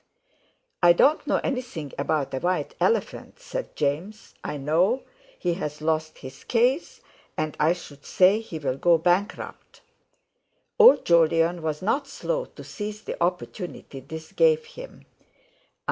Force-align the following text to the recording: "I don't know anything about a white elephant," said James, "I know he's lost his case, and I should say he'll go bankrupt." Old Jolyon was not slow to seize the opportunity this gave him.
"I 0.81 0.93
don't 0.93 1.27
know 1.27 1.39
anything 1.43 1.93
about 1.95 2.33
a 2.33 2.39
white 2.39 2.73
elephant," 2.79 3.39
said 3.39 3.75
James, 3.75 4.33
"I 4.43 4.57
know 4.57 5.03
he's 5.37 5.79
lost 5.79 6.17
his 6.17 6.43
case, 6.43 7.01
and 7.37 7.55
I 7.59 7.73
should 7.73 8.03
say 8.03 8.39
he'll 8.39 8.77
go 8.77 8.97
bankrupt." 8.97 9.81
Old 10.79 11.05
Jolyon 11.05 11.61
was 11.61 11.83
not 11.83 12.07
slow 12.07 12.45
to 12.45 12.63
seize 12.63 13.03
the 13.03 13.21
opportunity 13.23 13.99
this 13.99 14.31
gave 14.31 14.65
him. 14.65 15.05